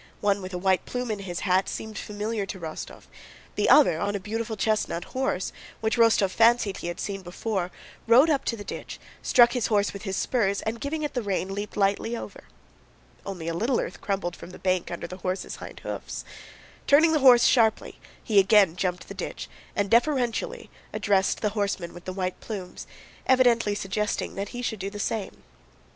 One 0.19 0.41
with 0.41 0.51
a 0.51 0.57
white 0.57 0.87
plume 0.87 1.11
in 1.11 1.19
his 1.19 1.41
hat 1.41 1.69
seemed 1.69 1.95
familiar 1.95 2.47
to 2.47 2.59
Rostóv; 2.59 3.03
the 3.53 3.69
other 3.69 3.99
on 3.99 4.15
a 4.15 4.19
beautiful 4.19 4.57
chestnut 4.57 5.03
horse 5.03 5.53
(which 5.79 5.95
Rostóv 5.95 6.31
fancied 6.31 6.77
he 6.77 6.87
had 6.87 6.99
seen 6.99 7.21
before) 7.21 7.69
rode 8.07 8.27
up 8.31 8.43
to 8.45 8.57
the 8.57 8.63
ditch, 8.63 8.99
struck 9.21 9.51
his 9.53 9.67
horse 9.67 9.93
with 9.93 10.01
his 10.01 10.17
spurs, 10.17 10.63
and 10.63 10.81
giving 10.81 11.03
it 11.03 11.13
the 11.13 11.21
rein 11.21 11.53
leaped 11.53 11.77
lightly 11.77 12.17
over. 12.17 12.45
Only 13.27 13.47
a 13.47 13.53
little 13.53 13.79
earth 13.79 14.01
crumbled 14.01 14.35
from 14.35 14.49
the 14.49 14.57
bank 14.57 14.89
under 14.89 15.05
the 15.05 15.17
horse's 15.17 15.57
hind 15.57 15.81
hoofs. 15.81 16.25
Turning 16.87 17.11
the 17.11 17.19
horse 17.19 17.45
sharply, 17.45 17.99
he 18.23 18.39
again 18.39 18.75
jumped 18.75 19.07
the 19.07 19.13
ditch, 19.13 19.47
and 19.75 19.87
deferentially 19.91 20.71
addressed 20.91 21.41
the 21.41 21.49
horseman 21.49 21.93
with 21.93 22.05
the 22.05 22.13
white 22.13 22.39
plumes, 22.39 22.87
evidently 23.27 23.75
suggesting 23.75 24.33
that 24.33 24.49
he 24.49 24.63
should 24.63 24.79
do 24.79 24.89
the 24.89 24.97
same. 24.97 25.43